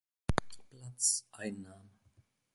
Platz 0.67 1.27
einnahm. 1.31 1.91